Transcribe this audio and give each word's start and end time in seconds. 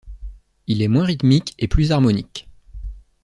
Il 0.65 0.81
est 0.81 0.87
moins 0.87 1.03
rythmique 1.05 1.53
et 1.59 1.67
plus 1.67 1.91
harmonique. 1.91 2.49